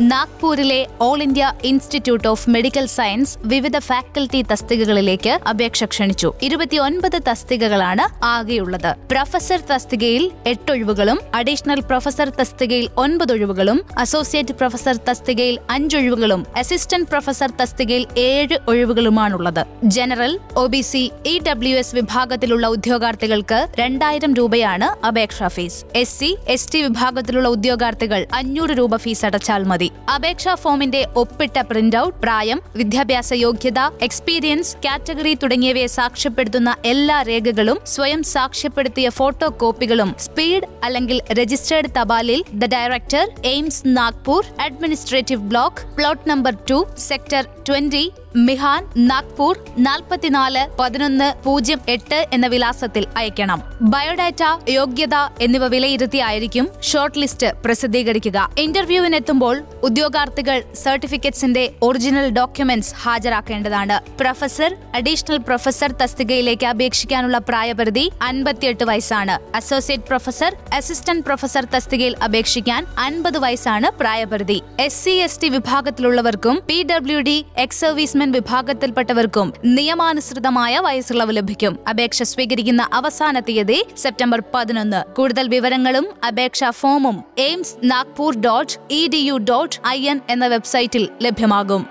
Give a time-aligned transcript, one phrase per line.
[0.00, 6.32] നാഗ്പൂരിലെ All India Institute of Medical Science വിവിധ faculty തസ്തികകളിലേക്ക് അപേക്ഷ ക്ഷണിച്ചു.
[6.42, 8.94] ഇരുപത്തിയൊൻപത് തസ്തികകളാണ് ആകെയുള്ളത്.
[9.12, 17.50] പ്രൊഫസർ തസ്തികയിൽ എട്ട് ഒഴിവുകളും അഡീഷണൽ പ്രൊഫസർ തസ്തികയിൽ ഒൻപത് ഒഴിവുകളും അസോസിയേറ്റ് പ്രൊഫസർ തസ്തികയിൽ അഞ്ചൊഴിവുകളും അസിസ്റ്റന്റ് പ്രൊഫസർ
[17.60, 19.66] തസ്തികയിൽ ഏഴ് ഒഴിവുകളുമാണുള്ളത്.
[19.84, 25.84] General O B C E W S വിഭാഗത്തിലുള്ള ഉദ്യോഗാർത്ഥികൾക്ക് രണ്ടായിരം രൂപയാണ് അപേക്ഷാ fees.
[25.94, 29.87] S C S T വിഭാഗത്തിലുള്ള ഉദ്യോഗാർത്ഥികൾ അഞ്ഞൂറ് രൂപ ഫീസ് അടച്ചാൽ മതി.
[30.12, 38.22] അപേക്ഷാ ഫോമിന്റെ ഒപ്പിട്ട പ്രിന്റ് ഔട്ട് പ്രായം വിദ്യാഭ്യാസ യോഗ്യത എക്സ്പീരിയൻസ് കാറ്റഗറി തുടങ്ങിയവയെ സാക്ഷ്യപ്പെടുത്തുന്ന എല്ലാ രേഖകളും സ്വയം
[38.32, 46.54] സാക്ഷ്യപ്പെടുത്തിയ ഫോട്ടോ കോപ്പികളും സ്പീഡ് അല്ലെങ്കിൽ registered തപാലിൽ the director AIIMS Nagpur administrative block plot number
[46.70, 48.04] two sector twenty
[48.46, 53.60] Mihan Nagpur നാൽപ്പത്തിനാല് പതിനൊന്ന് പൂജ്യം എട്ട് എന്ന വിലാസത്തിൽ അയക്കണം
[53.92, 58.38] ബയോഡാറ്റ യോഗ്യത എന്നിവ വിലയിരുത്തിയായിരിക്കും ഷോർട്ട് ലിസ്റ്റ് പ്രസിദ്ധീകരിക്കുക.
[58.64, 59.56] ഇന്റർവ്യൂവിനെത്തുമ്പോൾ
[59.88, 63.96] ഉദ്യോഗാർത്ഥികൾ സർട്ടിഫിക്കറ്റ്സിന്റെ ഒറിജിനൽ ഡോക്യുമെന്റ്സ് ഹാജരാക്കേണ്ടതാണ്.
[64.20, 69.36] പ്രൊഫസർ അഡീഷണൽ പ്രൊഫസർ തസ്തികയിലേക്ക് അപേക്ഷിക്കാനുള്ള പ്രായപരിധി അൻപത്തിയെട്ട് വയസ്സാണ്.
[69.60, 74.58] അസോസിയേറ്റ് പ്രൊഫസർ അസിസ്റ്റന്റ് പ്രൊഫസർ തസ്തികയിൽ അപേക്ഷിക്കാൻ അൻപത് വയസ്സാണ് പ്രായപരിധി.
[74.86, 77.36] S C S T വിഭാഗത്തിലുള്ളവർക്കും P W D
[77.66, 81.78] ex servicemen വിഭാഗത്തിൽപ്പെട്ടവർക്കും നിയമാനുസൃതമായ വയസ്സിളവ് ലഭിക്കും.
[81.88, 85.14] അപേക്ഷ സ്വീകരിക്കുന്ന അവസാന തീയതി സെപ്റ്റംബർ പതിനൊന്ന്.
[85.14, 91.08] കൂടുതൽ വിവരങ്ങളും അപേക്ഷാ ഫോമും AIIMS Nagpur dot E D U dot I N എന്ന വെബ്സൈറ്റിൽ
[91.22, 91.86] ലഭ്യമാകും.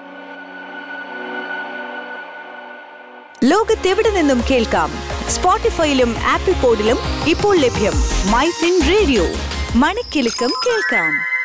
[3.43, 4.91] ലോകത്തെവിടെ നിന്നും കേൾക്കാം?
[5.27, 7.93] സ്പോട്ടിഫൈയിലും ആപ്പിൾ പോഡിലും ഇപ്പോൾ ലഭ്യം
[8.31, 9.23] മൈ ഫിൻ റേഡിയോ.
[9.76, 11.36] മണിക്കെലക്കം കേൾക്കാം.